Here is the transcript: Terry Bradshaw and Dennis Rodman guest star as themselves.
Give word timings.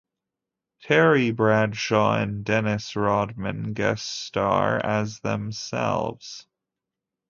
Terry 0.81 1.29
Bradshaw 1.29 2.15
and 2.15 2.43
Dennis 2.43 2.95
Rodman 2.95 3.73
guest 3.73 4.07
star 4.25 4.79
as 4.83 5.19
themselves. 5.19 6.47